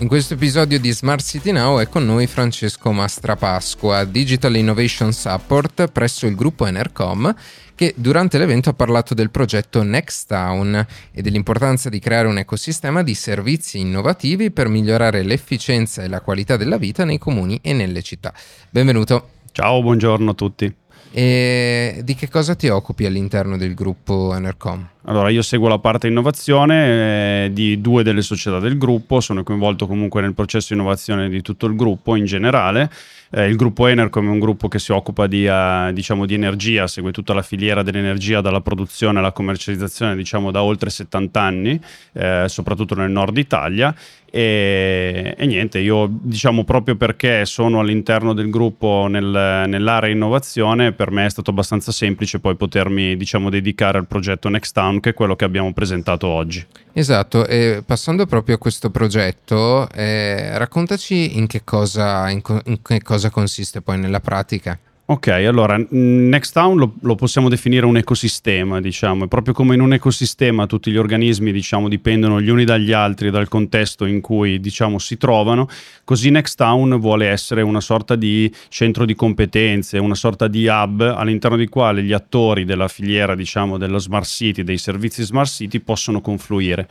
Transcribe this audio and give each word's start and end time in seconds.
In 0.00 0.06
questo 0.06 0.34
episodio 0.34 0.78
di 0.78 0.92
Smart 0.92 1.24
City 1.24 1.50
Now 1.50 1.80
è 1.80 1.88
con 1.88 2.06
noi 2.06 2.28
Francesco 2.28 2.92
Mastrapasqua, 2.92 4.04
Digital 4.04 4.54
Innovation 4.54 5.12
Support 5.12 5.88
presso 5.90 6.28
il 6.28 6.36
gruppo 6.36 6.66
Enercom, 6.66 7.34
che 7.74 7.94
durante 7.96 8.38
l'evento 8.38 8.70
ha 8.70 8.74
parlato 8.74 9.12
del 9.12 9.30
progetto 9.30 9.82
Next 9.82 10.28
Town 10.28 10.86
e 11.10 11.20
dell'importanza 11.20 11.88
di 11.88 11.98
creare 11.98 12.28
un 12.28 12.38
ecosistema 12.38 13.02
di 13.02 13.14
servizi 13.14 13.80
innovativi 13.80 14.52
per 14.52 14.68
migliorare 14.68 15.24
l'efficienza 15.24 16.04
e 16.04 16.08
la 16.08 16.20
qualità 16.20 16.56
della 16.56 16.76
vita 16.76 17.04
nei 17.04 17.18
comuni 17.18 17.58
e 17.60 17.72
nelle 17.72 18.02
città. 18.02 18.32
Benvenuto. 18.70 19.30
Ciao, 19.50 19.82
buongiorno 19.82 20.30
a 20.30 20.34
tutti. 20.34 20.72
E 21.10 22.02
di 22.04 22.14
che 22.14 22.28
cosa 22.28 22.54
ti 22.54 22.68
occupi 22.68 23.04
all'interno 23.04 23.56
del 23.56 23.74
gruppo 23.74 24.32
Enercom? 24.32 24.90
Allora, 25.08 25.30
io 25.30 25.40
seguo 25.40 25.68
la 25.68 25.78
parte 25.78 26.06
innovazione 26.06 27.46
eh, 27.46 27.52
di 27.54 27.80
due 27.80 28.02
delle 28.02 28.20
società 28.20 28.58
del 28.58 28.76
gruppo, 28.76 29.20
sono 29.20 29.42
coinvolto 29.42 29.86
comunque 29.86 30.20
nel 30.20 30.34
processo 30.34 30.74
di 30.74 30.80
innovazione 30.80 31.30
di 31.30 31.40
tutto 31.40 31.64
il 31.64 31.76
gruppo 31.76 32.14
in 32.14 32.26
generale. 32.26 32.90
Eh, 33.30 33.46
il 33.46 33.56
gruppo 33.56 33.86
Enercom 33.86 34.26
è 34.26 34.30
un 34.30 34.38
gruppo 34.38 34.68
che 34.68 34.78
si 34.78 34.92
occupa 34.92 35.26
di, 35.26 35.46
uh, 35.46 35.92
diciamo, 35.92 36.26
di, 36.26 36.34
energia, 36.34 36.86
segue 36.86 37.10
tutta 37.10 37.32
la 37.32 37.42
filiera 37.42 37.82
dell'energia 37.82 38.42
dalla 38.42 38.60
produzione 38.60 39.18
alla 39.18 39.32
commercializzazione 39.32 40.14
diciamo, 40.14 40.50
da 40.50 40.62
oltre 40.62 40.90
70 40.90 41.40
anni, 41.40 41.80
eh, 42.12 42.44
soprattutto 42.46 42.94
nel 42.94 43.10
nord 43.10 43.36
Italia. 43.36 43.94
E, 44.30 45.34
e, 45.38 45.46
niente, 45.46 45.78
io 45.78 46.06
diciamo 46.10 46.64
proprio 46.64 46.96
perché 46.96 47.46
sono 47.46 47.80
all'interno 47.80 48.34
del 48.34 48.50
gruppo 48.50 49.06
nel, 49.08 49.24
nell'area 49.66 50.10
innovazione, 50.10 50.92
per 50.92 51.10
me 51.10 51.24
è 51.24 51.30
stato 51.30 51.50
abbastanza 51.50 51.92
semplice 51.92 52.38
poi 52.38 52.54
potermi 52.54 53.16
diciamo, 53.16 53.48
dedicare 53.48 53.96
al 53.96 54.06
progetto 54.06 54.50
Next 54.50 54.74
Town, 54.74 54.97
che 55.00 55.10
è 55.10 55.14
quello 55.14 55.36
che 55.36 55.44
abbiamo 55.44 55.72
presentato 55.72 56.26
oggi. 56.26 56.64
Esatto, 56.92 57.46
e 57.46 57.82
passando 57.84 58.26
proprio 58.26 58.56
a 58.56 58.58
questo 58.58 58.90
progetto, 58.90 59.88
eh, 59.90 60.56
raccontaci 60.58 61.36
in 61.36 61.46
che, 61.46 61.62
cosa, 61.64 62.28
in, 62.30 62.42
co- 62.42 62.60
in 62.64 62.82
che 62.82 63.02
cosa 63.02 63.30
consiste 63.30 63.80
poi 63.80 63.98
nella 63.98 64.20
pratica. 64.20 64.78
Ok, 65.10 65.28
allora 65.28 65.82
Nextown 65.88 66.76
lo, 66.76 66.92
lo, 67.00 67.14
possiamo 67.14 67.48
definire 67.48 67.86
un 67.86 67.96
ecosistema, 67.96 68.78
diciamo, 68.78 69.24
è 69.24 69.26
proprio 69.26 69.54
come 69.54 69.74
in 69.74 69.80
un 69.80 69.94
ecosistema 69.94 70.66
tutti 70.66 70.90
gli 70.90 70.98
organismi, 70.98 71.50
diciamo, 71.50 71.88
dipendono 71.88 72.42
gli 72.42 72.50
uni 72.50 72.66
dagli 72.66 72.92
altri, 72.92 73.30
dal 73.30 73.48
contesto 73.48 74.04
in 74.04 74.20
cui, 74.20 74.60
diciamo, 74.60 74.98
si 74.98 75.16
trovano, 75.16 75.66
così 76.04 76.28
Nextown 76.28 77.00
vuole 77.00 77.26
essere 77.26 77.62
una 77.62 77.80
sorta 77.80 78.16
di 78.16 78.52
centro 78.68 79.06
di 79.06 79.14
competenze, 79.14 79.96
una 79.96 80.14
sorta 80.14 80.46
di 80.46 80.66
hub 80.66 81.00
all'interno 81.00 81.56
di 81.56 81.68
quale 81.68 82.02
gli 82.02 82.12
attori 82.12 82.66
della 82.66 82.88
filiera, 82.88 83.34
diciamo, 83.34 83.78
dello 83.78 83.96
smart 83.96 84.26
city, 84.26 84.62
dei 84.62 84.76
servizi 84.76 85.22
smart 85.22 85.48
city 85.48 85.80
possono 85.80 86.20
confluire 86.20 86.86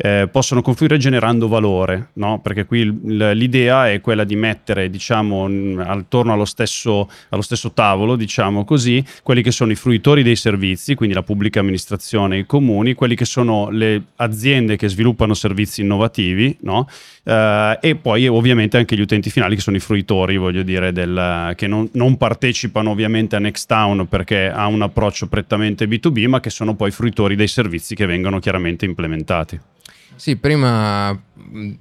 eh, 0.00 0.28
possono 0.30 0.62
confluire 0.62 0.96
generando 0.96 1.48
valore, 1.48 2.10
no? 2.14 2.40
perché 2.40 2.66
qui 2.66 3.00
l'idea 3.02 3.90
è 3.90 4.00
quella 4.00 4.22
di 4.22 4.36
mettere 4.36 4.90
diciamo, 4.90 5.48
attorno 5.82 6.32
allo 6.32 6.44
stesso, 6.44 7.10
allo 7.30 7.42
stesso 7.42 7.72
tavolo, 7.72 8.14
diciamo 8.14 8.64
così, 8.64 9.04
quelli 9.24 9.42
che 9.42 9.50
sono 9.50 9.72
i 9.72 9.74
fruitori 9.74 10.22
dei 10.22 10.36
servizi, 10.36 10.94
quindi 10.94 11.16
la 11.16 11.24
pubblica 11.24 11.58
amministrazione 11.58 12.36
e 12.36 12.38
i 12.40 12.46
comuni, 12.46 12.94
quelli 12.94 13.16
che 13.16 13.24
sono 13.24 13.70
le 13.70 14.02
aziende 14.16 14.76
che 14.76 14.88
sviluppano 14.88 15.34
servizi 15.34 15.80
innovativi, 15.80 16.56
no? 16.60 16.88
eh, 17.24 17.78
e 17.80 17.96
poi 17.96 18.28
ovviamente 18.28 18.76
anche 18.76 18.94
gli 18.94 19.00
utenti 19.00 19.30
finali 19.30 19.56
che 19.56 19.62
sono 19.62 19.76
i 19.76 19.80
fruitori, 19.80 20.36
voglio 20.36 20.62
dire, 20.62 20.92
del, 20.92 21.54
che 21.56 21.66
non, 21.66 21.88
non 21.94 22.16
partecipano 22.16 22.90
ovviamente 22.90 23.34
a 23.34 23.40
Nextown 23.40 24.06
perché 24.06 24.48
ha 24.48 24.68
un 24.68 24.82
approccio 24.82 25.26
prettamente 25.26 25.86
B2B, 25.86 26.28
ma 26.28 26.38
che 26.38 26.50
sono 26.50 26.76
poi 26.76 26.92
fruitori 26.92 27.34
dei 27.34 27.48
servizi 27.48 27.96
che 27.96 28.06
vengono 28.06 28.38
chiaramente 28.38 28.84
implementati. 28.84 29.58
Sì, 30.18 30.34
prima, 30.34 31.16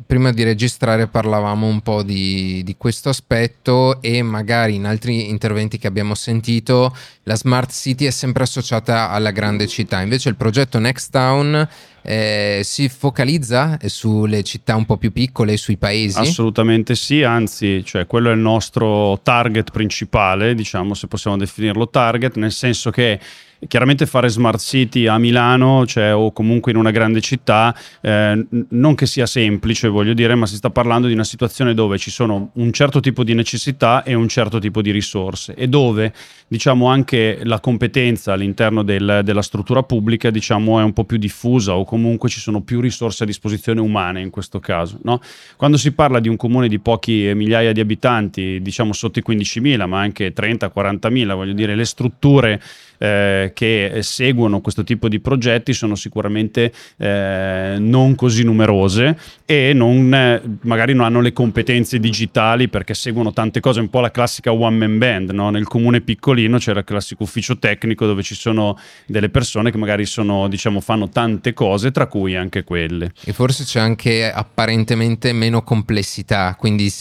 prima, 0.06 0.32
di 0.32 0.44
registrare 0.44 1.08
parlavamo 1.08 1.66
un 1.66 1.82
po' 1.82 2.04
di, 2.04 2.62
di, 2.64 2.76
questo 2.78 3.10
aspetto 3.10 4.00
e 4.00 4.22
magari 4.22 4.76
in 4.76 4.86
altri 4.86 5.28
interventi 5.28 5.80
che 5.80 5.88
abbiamo 5.88 6.14
sentito 6.14 6.96
la 7.24 7.36
smart 7.36 7.72
city 7.72 8.06
è 8.06 8.12
sempre 8.12 8.44
associata 8.44 9.10
alla 9.10 9.32
grande 9.32 9.66
città, 9.66 10.02
invece 10.02 10.30
il 10.30 10.36
progetto 10.36 10.78
Next 10.78 11.12
Town 11.12 11.68
eh, 12.04 12.62
si 12.64 12.88
focalizza 12.90 13.80
sulle 13.86 14.44
città 14.44 14.76
un 14.76 14.86
po' 14.86 14.98
più 14.98 15.12
piccole, 15.12 15.58
sui 15.58 15.78
paesi? 15.78 16.20
Assolutamente 16.20 16.94
sì, 16.94 17.24
anzi, 17.24 17.84
cioè, 17.84 18.06
quello 18.06 18.30
è 18.30 18.34
il 18.34 18.40
nostro 18.40 19.20
target 19.24 19.72
principale, 19.72 20.54
diciamo 20.54 20.94
se 20.94 21.08
possiamo 21.08 21.38
definirlo 21.38 21.90
target, 21.90 22.36
nel 22.36 22.52
senso 22.52 22.92
che 22.92 23.20
Chiaramente 23.68 24.06
fare 24.06 24.30
smart 24.30 24.60
city 24.60 25.08
a 25.08 25.18
Milano 25.18 25.86
cioè, 25.86 26.14
o 26.14 26.32
comunque 26.32 26.72
in 26.72 26.78
una 26.78 26.92
grande 26.92 27.22
città 27.22 27.76
eh, 28.02 28.46
non 28.70 28.96
che 28.96 29.06
sia 29.08 29.26
semplice, 29.26 29.88
voglio 29.88 30.14
dire, 30.14 30.36
ma 30.36 30.46
si 30.46 30.56
sta 30.56 30.70
parlando 30.70 31.08
di 31.08 31.14
una 31.14 31.24
situazione 31.24 31.74
dove 31.74 31.98
ci 31.98 32.12
sono 32.12 32.52
un 32.54 32.72
certo 32.72 33.00
tipo 33.00 33.24
di 33.24 33.34
necessità 33.34 34.04
e 34.04 34.14
un 34.14 34.28
certo 34.28 34.60
tipo 34.60 34.82
di 34.82 34.92
risorse 34.92 35.56
e 35.56 35.68
dove 35.68 36.14
diciamo 36.48 36.88
anche 36.88 37.40
la 37.44 37.60
competenza 37.60 38.34
all'interno 38.34 38.84
del, 38.84 39.22
della 39.24 39.42
struttura 39.42 39.84
pubblica 39.84 40.30
diciamo, 40.30 40.80
è 40.80 40.84
un 40.84 40.94
po' 40.94 41.04
più 41.04 41.18
diffusa 41.18 41.76
o 41.76 41.84
comunque 41.84 42.30
ci 42.30 42.40
sono 42.40 42.62
più 42.62 42.80
risorse 42.80 43.24
a 43.24 43.26
disposizione 43.26 43.82
umane 43.82 44.22
in 44.22 44.30
questo 44.30 44.60
caso. 44.60 45.00
No? 45.04 45.20
Quando 45.56 45.78
si 45.78 45.92
parla 45.94 46.20
di 46.20 46.30
un 46.30 46.36
comune 46.36 46.68
di 46.68 46.80
pochi 46.80 47.32
migliaia 47.34 47.72
di 47.72 47.80
abitanti, 47.80 48.62
diciamo 48.62 48.94
sotto 48.94 49.20
i 49.20 49.24
15.000, 49.28 49.88
ma 49.88 50.00
anche 50.00 50.34
30-40.000, 50.34 51.34
voglio 51.34 51.54
dire, 51.54 51.76
le 51.76 51.86
strutture 51.86 52.62
eh, 52.98 53.52
che 53.54 54.00
seguono 54.02 54.62
questo 54.62 54.84
tipo 54.84 55.08
di 55.08 55.20
progetti 55.20 55.74
sono 55.74 55.96
sicuramente 55.96 56.72
eh, 56.98 57.76
non 57.80 58.16
così 58.16 58.44
numerose 58.44 59.18
e 59.46 59.74
non, 59.74 60.14
eh, 60.14 60.42
magari 60.62 60.94
non 60.94 61.06
hanno 61.06 61.22
le 61.22 61.34
competenze 61.34 62.00
digitali 62.00 62.68
perché 62.68 62.94
seguono 62.94 63.34
tante 63.34 63.60
cose, 63.60 63.80
un 63.80 63.90
po' 63.90 64.00
la 64.00 64.12
classica 64.12 64.52
one 64.52 64.78
man 64.78 64.98
band, 64.98 65.32
no? 65.32 65.50
nel 65.50 65.68
comune 65.68 66.02
piccolino 66.02 66.58
c'era 66.58 66.80
il 66.80 66.86
classico 66.86 67.24
ufficio 67.24 67.58
tecnico 67.58 68.06
dove 68.06 68.24
ci 68.24 68.36
sono 68.36 68.78
delle 69.06 69.30
persone 69.30 69.72
che 69.72 69.78
magari 69.78 70.06
sono, 70.06 70.48
diciamo, 70.48 70.80
fanno 70.82 71.10
tante 71.10 71.54
cose, 71.54 71.92
tra 71.92 72.08
cui 72.08 72.36
anche 72.36 72.64
quelle. 72.64 73.12
E 73.24 73.34
forse 73.34 73.64
c'è 73.64 73.80
anche 73.80 74.32
apparentemente 74.32 75.34
meno 75.34 75.64
complessità, 75.64 76.56
quindi 76.58 76.92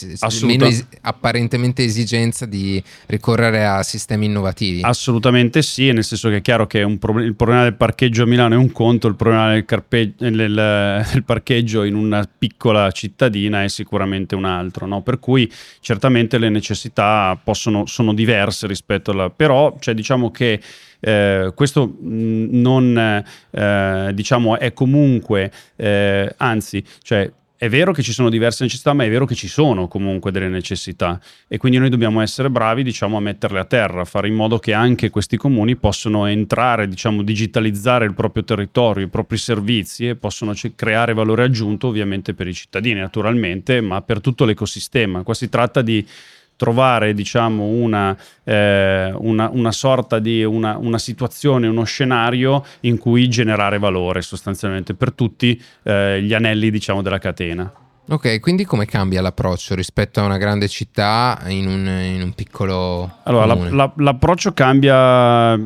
meno 0.43 0.67
es- 0.67 0.87
apparentemente 1.03 1.85
esigenza 1.85 2.47
di 2.47 2.83
ricorrere 3.07 3.67
a 3.67 3.83
sistemi 3.83 4.27
innovativi. 4.27 4.81
Assolutamente 4.83 5.63
sì, 5.63 5.86
nel 5.93 6.05
senso 6.05 6.29
che 6.29 6.37
è 6.37 6.41
chiaro 6.43 6.67
che 6.67 6.97
pro- 6.99 7.21
il 7.21 7.35
problema 7.35 7.63
del 7.63 7.75
parcheggio 7.75 8.23
a 8.23 8.27
Milano 8.27 8.55
è 8.55 8.57
un 8.57 8.73
conto, 8.73 9.09
il 9.09 9.17
problema 9.17 9.53
del, 9.53 9.65
carpe- 9.65 10.15
del, 10.17 11.05
del 11.13 11.25
parcheggio 11.25 11.85
in 11.85 11.95
una 11.95 12.29
piccola 12.39 12.91
cittadina 12.91 13.63
è 13.63 13.69
sicuramente 13.69 14.35
un 14.35 14.45
altro, 14.45 14.87
no? 14.87 15.03
per 15.03 15.19
cui 15.19 15.51
certamente 15.81 16.39
le 16.39 16.49
necessità 16.49 17.39
possono, 17.43 17.87
sono 17.87 18.13
diverse 18.15 18.67
rispetto 18.67 19.11
alla... 19.11 19.31
però 19.31 19.77
cioè, 19.81 19.95
diciamo 19.95 20.31
che 20.31 20.61
eh, 21.01 21.53
questo 21.55 21.97
non 22.01 23.25
eh, 23.51 24.11
diciamo 24.15 24.59
è 24.59 24.73
comunque 24.73 25.53
eh, 25.77 26.33
anzi 26.39 26.83
cioè 27.03 27.31
è 27.59 27.69
vero 27.69 27.93
che 27.93 28.03
ci 28.03 28.13
sono 28.13 28.29
diverse 28.29 28.65
necessità, 28.65 28.93
ma 28.93 29.05
è 29.05 29.09
vero 29.09 29.25
che 29.25 29.35
ci 29.35 29.49
sono 29.49 29.89
comunque 29.89 30.31
delle 30.31 30.49
necessità 30.49 31.19
e 31.49 31.57
quindi 31.57 31.79
noi 31.79 31.89
dobbiamo 31.89 32.21
essere 32.21 32.51
bravi, 32.51 32.83
diciamo, 32.83 33.17
a 33.17 33.21
metterle 33.21 33.59
a 33.59 33.65
terra, 33.65 34.03
a 34.03 34.05
fare 34.05 34.29
in 34.29 34.35
modo 34.35 34.59
che 34.59 34.75
anche 34.75 35.09
questi 35.11 35.37
comuni 35.37 35.77
possano 35.77 36.27
entrare, 36.27 36.87
diciamo, 36.87 37.23
digitalizzare 37.23 38.05
il 38.05 38.15
proprio 38.15 38.45
territorio, 38.45 39.07
i 39.07 39.09
propri 39.09 39.39
servizi 39.39 40.09
e 40.09 40.17
possono 40.17 40.53
c- 40.53 40.75
creare 40.75 41.15
valore 41.15 41.45
aggiunto 41.45 41.89
ovviamente 41.89 42.35
per 42.35 42.47
i 42.47 42.55
cittadini, 42.55 43.01
naturalmente, 43.01 43.81
ma 43.81 44.03
per 44.03 44.21
tutto 44.21 44.45
l'ecosistema. 44.45 45.23
Qua 45.23 45.35
si 45.35 45.49
tratta 45.49 45.81
di 45.81 46.07
trovare 46.57 47.15
diciamo, 47.15 47.65
una, 47.65 48.17
eh, 48.45 49.13
una, 49.15 49.49
una, 49.53 49.73
sorta 49.73 50.19
di 50.19 50.43
una, 50.43 50.77
una, 50.79 50.99
situazione, 50.99 51.67
uno 51.67 51.85
scenario 51.85 52.65
in 52.81 52.99
cui 52.99 53.29
generare 53.29 53.79
valore 53.79 54.23
sostanzialmente 54.23 54.95
per 54.95 55.13
tutti 55.13 55.63
eh, 55.83 56.21
gli 56.23 56.35
anelli 56.35 56.71
diciamo, 56.71 57.03
della 57.03 57.19
catena. 57.19 57.73
Ok, 58.09 58.39
quindi 58.39 58.65
come 58.65 58.87
cambia 58.87 59.21
l'approccio 59.21 59.75
rispetto 59.75 60.21
a 60.21 60.25
una 60.25 60.37
grande 60.37 60.69
città 60.69 61.43
in 61.49 61.67
un, 61.67 61.87
in 61.89 62.23
un 62.23 62.33
piccolo... 62.35 63.19
Allora, 63.25 63.47
la, 63.47 63.69
la, 63.71 63.93
l'approccio 63.97 64.53
cambia, 64.53 65.59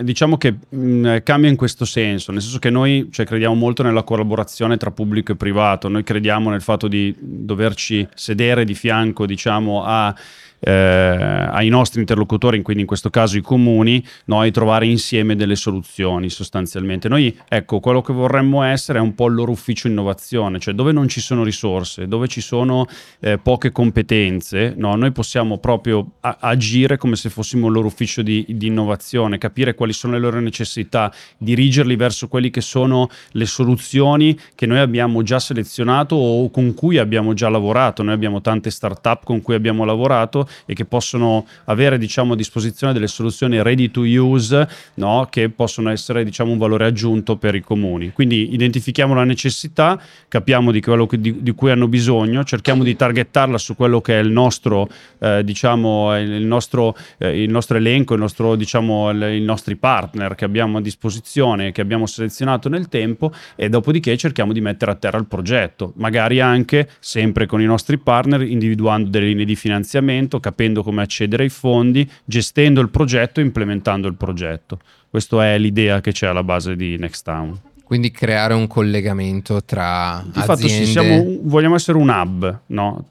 diciamo 0.00 0.36
che 0.36 0.56
mh, 0.68 0.78
mm, 0.78 1.16
cambia 1.22 1.48
in 1.48 1.54
questo 1.54 1.84
senso, 1.84 2.32
nel 2.32 2.42
senso 2.42 2.58
che 2.58 2.70
noi 2.70 3.08
cioè, 3.12 3.24
crediamo 3.24 3.54
molto 3.54 3.84
nella 3.84 4.02
collaborazione 4.02 4.76
tra 4.76 4.90
pubblico 4.90 5.30
e 5.30 5.36
privato, 5.36 5.88
noi 5.88 6.02
crediamo 6.02 6.50
nel 6.50 6.62
fatto 6.62 6.88
di 6.88 7.14
doverci 7.16 8.08
sedere 8.14 8.64
di 8.64 8.74
fianco, 8.74 9.24
diciamo, 9.24 9.84
a 9.84 10.12
eh, 10.60 10.72
ai 10.72 11.68
nostri 11.68 12.00
interlocutori, 12.00 12.62
quindi 12.62 12.82
in 12.82 12.88
questo 12.88 13.10
caso 13.10 13.36
i 13.36 13.40
comuni, 13.40 14.04
noi 14.26 14.50
trovare 14.50 14.86
insieme 14.86 15.36
delle 15.36 15.56
soluzioni 15.56 16.30
sostanzialmente. 16.30 17.08
Noi, 17.08 17.36
ecco, 17.48 17.80
quello 17.80 18.02
che 18.02 18.12
vorremmo 18.12 18.62
essere 18.62 18.98
è 18.98 19.02
un 19.02 19.14
po' 19.14 19.26
il 19.26 19.34
loro 19.34 19.52
ufficio 19.52 19.88
innovazione, 19.88 20.58
cioè 20.58 20.74
dove 20.74 20.92
non 20.92 21.08
ci 21.08 21.20
sono 21.20 21.42
risorse, 21.44 22.08
dove 22.08 22.28
ci 22.28 22.40
sono 22.40 22.86
eh, 23.20 23.38
poche 23.38 23.72
competenze, 23.72 24.74
no, 24.76 24.94
noi 24.96 25.12
possiamo 25.12 25.58
proprio 25.58 26.12
a- 26.20 26.38
agire 26.40 26.96
come 26.96 27.16
se 27.16 27.28
fossimo 27.28 27.66
il 27.66 27.72
loro 27.72 27.86
ufficio 27.86 28.22
di, 28.22 28.44
di 28.48 28.66
innovazione, 28.66 29.38
capire 29.38 29.74
quali 29.74 29.92
sono 29.92 30.14
le 30.14 30.20
loro 30.20 30.40
necessità, 30.40 31.12
dirigerli 31.38 31.96
verso 31.96 32.28
quelle 32.28 32.50
che 32.50 32.60
sono 32.60 33.08
le 33.32 33.46
soluzioni 33.46 34.38
che 34.54 34.66
noi 34.66 34.78
abbiamo 34.78 35.22
già 35.22 35.38
selezionato 35.38 36.16
o 36.16 36.50
con 36.50 36.74
cui 36.74 36.98
abbiamo 36.98 37.34
già 37.34 37.48
lavorato. 37.48 38.02
Noi 38.02 38.14
abbiamo 38.14 38.40
tante 38.40 38.70
start-up 38.70 39.24
con 39.24 39.42
cui 39.42 39.54
abbiamo 39.54 39.84
lavorato 39.84 40.48
e 40.64 40.74
che 40.74 40.84
possono 40.84 41.46
avere 41.64 41.98
diciamo, 41.98 42.32
a 42.32 42.36
disposizione 42.36 42.92
delle 42.92 43.06
soluzioni 43.06 43.62
ready 43.62 43.90
to 43.90 44.00
use 44.00 44.68
no? 44.94 45.26
che 45.30 45.48
possono 45.50 45.90
essere 45.90 46.24
diciamo, 46.24 46.52
un 46.52 46.58
valore 46.58 46.86
aggiunto 46.86 47.36
per 47.36 47.54
i 47.54 47.60
comuni. 47.60 48.12
Quindi 48.12 48.54
identifichiamo 48.54 49.14
la 49.14 49.24
necessità, 49.24 50.00
capiamo 50.28 50.70
di 50.70 50.80
quello 50.80 51.06
che, 51.06 51.20
di, 51.20 51.42
di 51.42 51.52
cui 51.52 51.70
hanno 51.70 51.88
bisogno, 51.88 52.44
cerchiamo 52.44 52.82
di 52.82 52.96
targettarla 52.96 53.58
su 53.58 53.74
quello 53.74 54.00
che 54.00 54.18
è 54.18 54.22
il 54.22 54.30
nostro, 54.30 54.88
eh, 55.18 55.42
diciamo, 55.44 56.18
il 56.18 56.44
nostro, 56.44 56.96
eh, 57.18 57.42
il 57.42 57.50
nostro 57.50 57.76
elenco, 57.76 58.14
il 58.14 58.20
nostro, 58.20 58.54
diciamo, 58.54 59.10
il, 59.10 59.22
i 59.34 59.40
nostri 59.40 59.76
partner 59.76 60.34
che 60.34 60.44
abbiamo 60.44 60.78
a 60.78 60.80
disposizione, 60.80 61.72
che 61.72 61.80
abbiamo 61.80 62.06
selezionato 62.06 62.68
nel 62.68 62.88
tempo 62.88 63.32
e 63.54 63.68
dopodiché 63.68 64.16
cerchiamo 64.16 64.52
di 64.52 64.60
mettere 64.60 64.90
a 64.90 64.94
terra 64.94 65.18
il 65.18 65.26
progetto, 65.26 65.92
magari 65.96 66.40
anche 66.40 66.88
sempre 66.98 67.46
con 67.46 67.60
i 67.60 67.64
nostri 67.64 67.98
partner, 67.98 68.42
individuando 68.42 69.10
delle 69.10 69.26
linee 69.26 69.44
di 69.44 69.56
finanziamento, 69.56 70.35
capendo 70.40 70.82
come 70.82 71.02
accedere 71.02 71.44
ai 71.44 71.48
fondi, 71.48 72.08
gestendo 72.24 72.80
il 72.80 72.90
progetto 72.90 73.40
e 73.40 73.44
implementando 73.44 74.08
il 74.08 74.14
progetto. 74.14 74.78
Questa 75.08 75.44
è 75.44 75.58
l'idea 75.58 76.00
che 76.00 76.12
c'è 76.12 76.26
alla 76.26 76.42
base 76.42 76.76
di 76.76 76.96
Nextown. 76.96 77.60
Quindi 77.84 78.10
creare 78.10 78.52
un 78.54 78.66
collegamento 78.66 79.62
tra 79.64 80.20
Di 80.24 80.40
aziende... 80.40 80.46
fatto 80.46 80.68
sì, 80.68 80.86
siamo, 80.86 81.38
vogliamo 81.42 81.76
essere 81.76 81.98
un 81.98 82.08
hub, 82.08 82.60
no? 82.66 83.04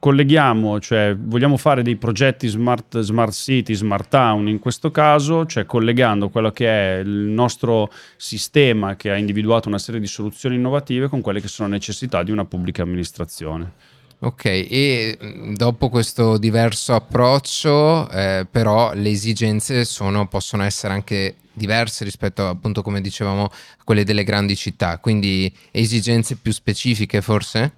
colleghiamo, 0.00 0.80
cioè 0.80 1.14
vogliamo 1.16 1.58
fare 1.58 1.82
dei 1.82 1.96
progetti 1.96 2.48
smart, 2.48 2.98
smart 3.00 3.32
city, 3.32 3.74
smart 3.74 4.08
town 4.08 4.48
in 4.48 4.58
questo 4.58 4.90
caso, 4.90 5.44
cioè 5.46 5.66
collegando 5.66 6.30
quello 6.30 6.50
che 6.50 6.66
è 6.66 6.98
il 7.00 7.08
nostro 7.08 7.90
sistema 8.16 8.96
che 8.96 9.10
ha 9.10 9.16
individuato 9.16 9.68
una 9.68 9.78
serie 9.78 10.00
di 10.00 10.06
soluzioni 10.06 10.56
innovative 10.56 11.08
con 11.08 11.20
quelle 11.20 11.40
che 11.40 11.48
sono 11.48 11.68
necessità 11.68 12.22
di 12.22 12.30
una 12.32 12.46
pubblica 12.46 12.82
amministrazione. 12.82 13.72
Ok, 14.22 14.44
e 14.44 15.18
mm, 15.22 15.54
dopo 15.54 15.88
questo 15.88 16.36
diverso 16.36 16.94
approccio, 16.94 18.06
eh, 18.10 18.46
però 18.50 18.92
le 18.92 19.08
esigenze 19.08 19.86
sono, 19.86 20.28
possono 20.28 20.62
essere 20.62 20.92
anche 20.92 21.36
diverse 21.54 22.04
rispetto 22.04 22.46
appunto 22.46 22.82
come 22.82 23.00
dicevamo 23.00 23.44
a 23.44 23.82
quelle 23.82 24.04
delle 24.04 24.24
grandi 24.24 24.56
città, 24.56 24.98
quindi 24.98 25.50
esigenze 25.70 26.36
più 26.36 26.52
specifiche 26.52 27.22
forse? 27.22 27.72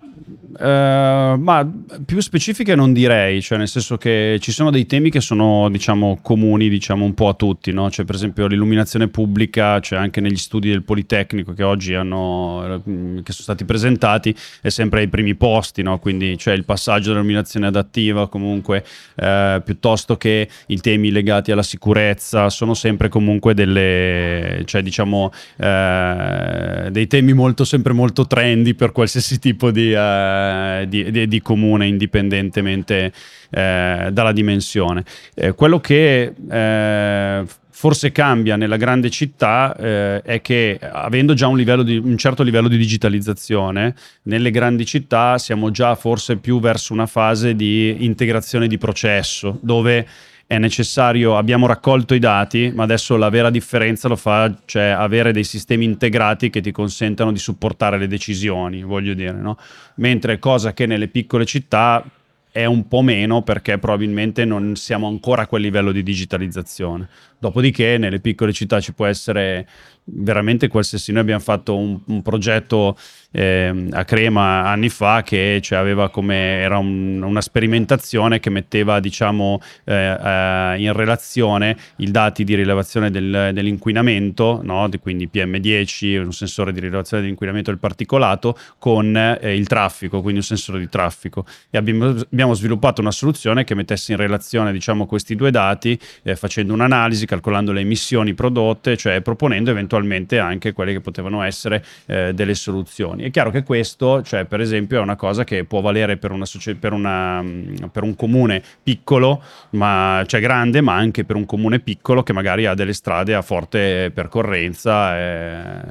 Uh, 0.52 1.38
ma 1.38 1.66
più 2.04 2.20
specifiche 2.20 2.74
non 2.74 2.92
direi, 2.92 3.40
cioè 3.40 3.56
nel 3.56 3.68
senso 3.68 3.96
che 3.96 4.36
ci 4.40 4.52
sono 4.52 4.70
dei 4.70 4.84
temi 4.84 5.10
che 5.10 5.22
sono 5.22 5.70
diciamo 5.70 6.18
comuni 6.20 6.68
diciamo 6.68 7.06
un 7.06 7.14
po' 7.14 7.28
a 7.28 7.34
tutti, 7.34 7.72
no? 7.72 7.90
cioè 7.90 8.04
per 8.04 8.16
esempio 8.16 8.46
l'illuminazione 8.46 9.08
pubblica, 9.08 9.80
cioè 9.80 9.98
anche 9.98 10.20
negli 10.20 10.36
studi 10.36 10.68
del 10.68 10.82
Politecnico 10.82 11.54
che 11.54 11.62
oggi 11.62 11.94
hanno, 11.94 12.82
mm, 12.86 13.16
che 13.20 13.32
sono 13.32 13.44
stati 13.44 13.64
presentati, 13.64 14.34
è 14.60 14.68
sempre 14.68 15.00
ai 15.00 15.08
primi 15.08 15.34
posti, 15.34 15.82
no? 15.82 15.98
quindi 15.98 16.36
cioè 16.36 16.52
il 16.52 16.64
passaggio 16.64 17.08
dell'illuminazione 17.08 17.66
adattiva 17.66 18.28
comunque 18.28 18.84
eh, 19.16 19.62
piuttosto 19.64 20.18
che 20.18 20.48
i 20.66 20.80
temi 20.80 21.10
legati 21.10 21.50
alla 21.50 21.62
sicurezza 21.62 22.50
sono 22.50 22.74
sempre 22.74 23.08
comunque 23.08 23.54
delle, 23.54 24.62
cioè 24.66 24.82
diciamo 24.82 25.32
eh, 25.56 26.88
dei 26.90 27.06
temi 27.06 27.32
molto 27.32 27.64
sempre 27.64 27.94
molto 27.94 28.26
trendy 28.26 28.74
per 28.74 28.92
qualsiasi 28.92 29.38
tipo 29.38 29.70
di... 29.70 29.92
Eh, 29.92 30.10
eh, 30.12 30.88
di, 30.88 31.10
di, 31.10 31.28
di, 31.28 31.42
comune 31.42 31.86
indipendentemente 31.86 33.12
eh, 33.50 34.08
dalla 34.12 34.32
dimensione. 34.32 35.04
Eh, 35.34 35.52
quello 35.52 35.80
che 35.80 36.32
eh, 36.50 37.44
forse 37.82 38.12
cambia 38.12 38.56
nella 38.56 38.76
grande 38.76 39.10
città 39.10 39.74
eh, 39.76 40.22
è 40.22 40.40
che 40.40 40.78
avendo 40.80 41.34
già 41.34 41.48
un, 41.48 41.56
di, 41.84 41.96
un, 41.96 42.16
certo 42.16 42.44
livello 42.44 42.68
di 42.68 42.76
digitalizzazione, 42.76 43.94
nelle 44.22 44.52
grandi 44.52 44.84
città 44.84 45.36
siamo 45.38 45.70
già 45.72 45.94
forse 45.96 46.36
più 46.36 46.60
verso 46.60 46.92
una 46.92 47.06
fase 47.06 47.56
di 47.56 48.04
integrazione 48.04 48.68
di 48.68 48.78
processo, 48.78 49.58
dove 49.62 50.06
è 50.52 50.58
necessario, 50.58 51.38
abbiamo 51.38 51.66
raccolto 51.66 52.12
i 52.12 52.18
dati, 52.18 52.70
ma 52.74 52.82
adesso 52.82 53.16
la 53.16 53.30
vera 53.30 53.48
differenza 53.48 54.06
lo 54.06 54.16
fa 54.16 54.54
cioè 54.66 54.88
avere 54.88 55.32
dei 55.32 55.44
sistemi 55.44 55.86
integrati 55.86 56.50
che 56.50 56.60
ti 56.60 56.72
consentano 56.72 57.32
di 57.32 57.38
supportare 57.38 57.96
le 57.96 58.06
decisioni, 58.06 58.82
voglio 58.82 59.14
dire, 59.14 59.32
no? 59.32 59.56
Mentre 59.94 60.38
cosa 60.38 60.74
che 60.74 60.84
nelle 60.84 61.08
piccole 61.08 61.46
città 61.46 62.04
è 62.50 62.66
un 62.66 62.86
po' 62.86 63.00
meno 63.00 63.40
perché 63.40 63.78
probabilmente 63.78 64.44
non 64.44 64.76
siamo 64.76 65.08
ancora 65.08 65.42
a 65.42 65.46
quel 65.46 65.62
livello 65.62 65.90
di 65.90 66.02
digitalizzazione. 66.02 67.08
Dopodiché 67.38 67.96
nelle 67.96 68.20
piccole 68.20 68.52
città 68.52 68.78
ci 68.78 68.92
può 68.92 69.06
essere 69.06 69.66
veramente 70.04 70.68
qualsiasi. 70.68 71.12
Noi 71.12 71.22
abbiamo 71.22 71.40
fatto 71.40 71.74
un, 71.78 71.98
un 72.08 72.20
progetto 72.20 72.98
eh, 73.32 73.88
a 73.90 74.04
Crema 74.04 74.64
anni 74.64 74.88
fa 74.88 75.22
che 75.22 75.60
cioè, 75.62 75.78
aveva 75.78 76.10
come 76.10 76.60
era 76.60 76.78
un, 76.78 77.22
una 77.22 77.40
sperimentazione 77.40 78.38
che 78.40 78.50
metteva 78.50 79.00
diciamo 79.00 79.60
eh, 79.84 79.94
eh, 79.94 80.74
in 80.78 80.92
relazione 80.92 81.76
i 81.96 82.10
dati 82.10 82.44
di 82.44 82.54
rilevazione 82.54 83.10
del, 83.10 83.50
dell'inquinamento, 83.52 84.60
no? 84.62 84.88
quindi 85.00 85.28
PM10, 85.32 86.22
un 86.22 86.32
sensore 86.32 86.72
di 86.72 86.80
rilevazione 86.80 87.22
dell'inquinamento 87.22 87.70
del 87.70 87.78
particolato, 87.78 88.56
con 88.78 89.16
eh, 89.16 89.56
il 89.56 89.66
traffico, 89.66 90.20
quindi 90.20 90.40
un 90.40 90.44
sensore 90.44 90.78
di 90.78 90.88
traffico. 90.88 91.44
E 91.70 91.78
abbiamo, 91.78 92.06
abbiamo, 92.06 92.54
sviluppato 92.54 93.00
una 93.00 93.10
soluzione 93.10 93.64
che 93.64 93.74
mettesse 93.74 94.12
in 94.12 94.18
relazione 94.18 94.72
diciamo, 94.72 95.06
questi 95.06 95.34
due 95.34 95.50
dati, 95.50 95.98
eh, 96.22 96.36
facendo 96.36 96.74
un'analisi, 96.74 97.26
calcolando 97.26 97.72
le 97.72 97.80
emissioni 97.80 98.34
prodotte, 98.34 98.96
cioè 98.96 99.20
proponendo 99.20 99.70
eventualmente 99.70 100.38
anche 100.38 100.72
quelle 100.72 100.92
che 100.92 101.00
potevano 101.00 101.42
essere 101.42 101.84
eh, 102.06 102.32
delle 102.34 102.54
soluzioni. 102.54 103.21
È 103.22 103.30
chiaro 103.30 103.50
che 103.50 103.62
questo, 103.62 104.20
cioè, 104.22 104.46
per 104.46 104.60
esempio, 104.60 104.98
è 104.98 105.00
una 105.00 105.14
cosa 105.14 105.44
che 105.44 105.64
può 105.64 105.80
valere 105.80 106.16
per, 106.16 106.32
una, 106.32 106.44
per, 106.78 106.92
una, 106.92 107.44
per 107.90 108.02
un 108.02 108.16
comune 108.16 108.60
piccolo, 108.82 109.40
ma, 109.70 110.24
cioè 110.26 110.40
grande, 110.40 110.80
ma 110.80 110.96
anche 110.96 111.24
per 111.24 111.36
un 111.36 111.46
comune 111.46 111.78
piccolo 111.78 112.24
che 112.24 112.32
magari 112.32 112.66
ha 112.66 112.74
delle 112.74 112.92
strade 112.92 113.34
a 113.34 113.42
forte 113.42 114.10
percorrenza 114.12 115.16
e, 115.16 115.82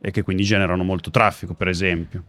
e 0.00 0.10
che 0.12 0.22
quindi 0.22 0.44
generano 0.44 0.84
molto 0.84 1.10
traffico, 1.10 1.54
per 1.54 1.66
esempio. 1.66 2.22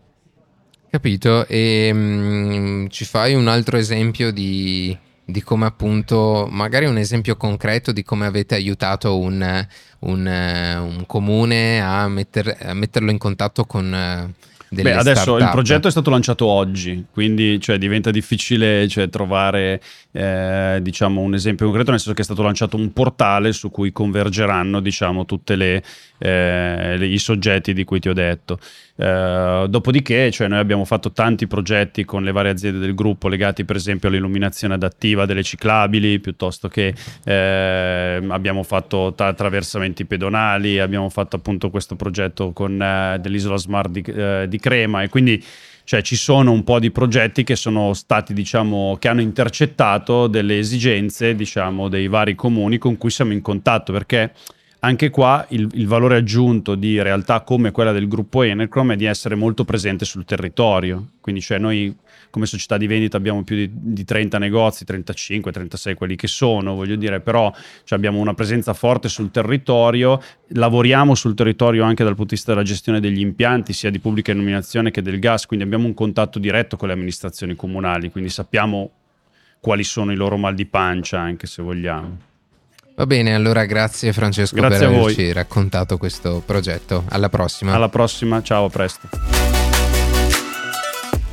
Capito, 0.90 1.46
e 1.46 1.92
um, 1.94 2.90
ci 2.90 3.06
fai 3.06 3.36
un 3.36 3.48
altro 3.48 3.78
esempio 3.78 4.32
di, 4.32 4.98
di 5.32 5.42
come 5.44 5.66
appunto, 5.66 6.48
magari 6.50 6.86
un 6.86 6.98
esempio 6.98 7.36
concreto 7.36 7.92
di 7.92 8.04
come 8.04 8.26
avete 8.26 8.56
aiutato 8.56 9.18
un, 9.18 9.68
un, 10.00 10.26
un 10.26 11.04
comune 11.06 11.82
a, 11.82 12.08
metter, 12.08 12.58
a, 12.62 12.74
metterlo 12.74 13.12
in 13.12 13.18
contatto 13.18 13.66
con... 13.66 14.34
Beh, 14.72 14.94
adesso 14.94 15.22
start-up. 15.22 15.42
il 15.42 15.50
progetto 15.50 15.88
è 15.88 15.92
stato 15.92 16.12
lanciato 16.12 16.46
oggi, 16.46 17.06
quindi 17.12 17.60
cioè, 17.60 17.80
diventa 17.80 18.12
difficile 18.12 18.88
cioè, 18.88 19.10
trovare 19.10 19.82
eh, 20.12 20.78
diciamo, 20.80 21.22
un 21.22 21.34
esempio 21.34 21.66
concreto, 21.66 21.90
nel 21.90 22.00
senso 22.00 22.14
che 22.14 22.22
è 22.22 22.26
stato 22.26 22.44
lanciato 22.44 22.78
un 22.78 22.94
portale 22.94 23.52
su 23.52 23.72
cui 23.72 23.92
convergeranno 23.92 24.80
diciamo, 24.80 25.26
tutti 25.26 25.54
eh, 25.54 26.98
i 27.02 27.18
soggetti 27.18 27.74
di 27.74 27.84
cui 27.84 28.00
ti 28.00 28.10
ho 28.10 28.14
detto. 28.14 28.60
Eh, 29.02 29.66
dopodiché, 29.70 30.30
cioè, 30.30 30.50
noi 30.50 30.60
abbiamo 30.60 30.84
fatto 30.84 31.14
tanti 31.14 31.48
progetti 31.48 32.04
con 32.04 32.22
le 32.22 32.34
varie 32.34 32.52
aziende 32.52 32.80
del 32.80 32.94
gruppo 32.94 33.30
legati 33.30 33.64
per 33.64 33.78
esempio 33.78 34.10
all'illuminazione 34.10 34.74
adattiva 34.74 35.26
delle 35.26 35.42
ciclabili, 35.42 36.20
piuttosto 36.20 36.68
che 36.68 36.94
eh, 37.24 38.22
abbiamo 38.28 38.64
fatto 38.64 39.14
t- 39.16 39.22
attraversamenti 39.22 40.04
pedonali, 40.04 40.80
abbiamo 40.80 41.08
fatto 41.08 41.38
appunto 41.38 41.70
questo 41.70 41.96
progetto 41.96 42.52
con 42.52 42.82
eh, 42.82 43.18
dell'isola 43.22 43.56
smart 43.56 43.90
di, 43.90 44.02
eh, 44.02 44.46
di 44.50 44.60
Crema. 44.60 45.02
E 45.02 45.08
quindi 45.08 45.42
cioè 45.86 46.02
ci 46.02 46.18
sono 46.18 46.52
un 46.52 46.66
po' 46.66 46.78
di 46.80 46.92
progetti 46.92 47.44
che 47.46 47.56
sono 47.56 47.94
stati, 47.94 48.34
diciamo, 48.34 48.98
che 49.00 49.08
hanno 49.08 49.22
intercettato 49.22 50.28
delle 50.28 50.60
esigenze, 50.60 51.36
diciamo, 51.36 51.88
dei 51.88 52.08
vari 52.08 52.36
comuni 52.36 52.78
con 52.78 52.98
cui 52.98 53.10
siamo 53.10 53.32
in 53.32 53.42
contatto, 53.42 53.94
perché 53.94 54.34
anche 54.82 55.10
qua 55.10 55.46
il, 55.50 55.68
il, 55.74 55.88
valore 55.88 56.16
aggiunto 56.16 56.76
di 56.76 57.02
realtà 57.02 57.42
come 57.42 57.72
quella 57.72 57.92
del 57.92 58.08
gruppo 58.08 58.44
Enercrom 58.44 58.94
è 58.94 58.96
di 58.96 59.06
essere 59.06 59.36
molto 59.36 59.66
presente 59.66 60.06
sul 60.06 60.24
territorio. 60.24 61.12
Quindi, 61.20 61.42
cioè, 61.42 61.58
noi 61.58 61.94
come 62.30 62.46
società 62.46 62.78
di 62.78 62.88
vendita 62.88 63.18
abbiamo 63.18 63.44
più 63.44 63.56
di, 63.56 63.70
di 63.72 64.06
30 64.06 64.38
negozi, 64.38 64.86
35, 64.86 65.52
36 65.52 65.96
quelli 65.96 66.16
che 66.16 66.28
sono, 66.28 66.76
voglio 66.76 66.96
dire, 66.96 67.20
però 67.20 67.52
cioè, 67.84 67.98
abbiamo 67.98 68.20
una 68.20 68.34
presenza 68.34 68.74
forte 68.74 69.10
sul 69.10 69.32
territorio, 69.32 70.22
lavoriamo 70.50 71.14
sul 71.14 71.34
territorio 71.34 71.84
anche 71.84 72.04
dal 72.04 72.16
punto 72.16 72.30
di 72.30 72.36
vista 72.36 72.54
della 72.54 72.64
gestione 72.64 73.02
degli 73.02 73.20
impianti, 73.20 73.74
sia 73.74 73.90
di 73.90 74.00
pubblica 74.00 74.32
illuminazione 74.32 74.92
che 74.92 75.02
del 75.02 75.20
gas, 75.20 75.46
quindi 75.46 75.66
abbiamo 75.66 75.88
un 75.88 75.94
contatto 75.94 76.40
diretto 76.40 76.78
con 76.78 76.88
le 76.88 76.94
amministrazioni 76.94 77.54
comunali, 77.56 78.12
quindi 78.12 78.30
sappiamo 78.30 78.92
quali 79.60 79.84
sono 79.84 80.14
i 80.14 80.16
loro 80.16 80.38
mal 80.38 80.56
di 80.56 80.66
pancia, 80.66 81.20
anche 81.20 81.48
se 81.48 81.62
vogliamo. 81.62 82.28
Va 83.00 83.06
bene, 83.06 83.34
allora 83.34 83.64
grazie 83.64 84.12
Francesco 84.12 84.56
grazie 84.56 84.80
per 84.80 84.88
averci 84.90 85.32
raccontato 85.32 85.98
questo 85.98 86.44
progetto. 86.46 87.06
Alla 87.08 87.30
prossima. 87.30 87.74
Alla 87.74 87.88
prossima, 87.88 88.44
ciao, 88.44 88.66
a 88.66 88.70
presto. 88.70 89.08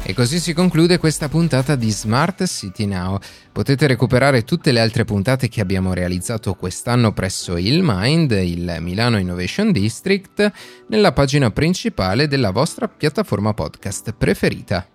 E 0.05 0.15
così 0.15 0.39
si 0.39 0.53
conclude 0.53 0.99
questa 0.99 1.29
puntata 1.29 1.75
di 1.75 1.91
Smart 1.91 2.47
City 2.47 2.87
Now. 2.87 3.19
Potete 3.51 3.89
recuperare 3.89 4.45
tutte 4.45 4.71
le 4.71 4.79
altre 4.79 5.05
puntate 5.05 5.49
che 5.49 5.61
abbiamo 5.61 5.93
realizzato 5.93 6.55
quest'anno 6.55 7.13
presso 7.13 7.57
il 7.57 7.81
Mind, 7.83 8.31
il 8.31 8.77
Milano 8.79 9.19
Innovation 9.19 9.73
District, 9.73 10.53
nella 10.87 11.11
pagina 11.11 11.51
principale 11.51 12.29
della 12.29 12.53
vostra 12.53 12.87
piattaforma 12.87 13.55
podcast 13.55 14.15
preferita. 14.17 14.87